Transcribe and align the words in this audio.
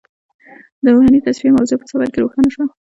د 0.83 0.85
روحاني 0.93 1.19
تصفیې 1.25 1.51
موضوع 1.57 1.77
په 1.79 1.85
سفر 1.91 2.07
کې 2.13 2.19
روښانه 2.23 2.49
شوه. 2.53 2.65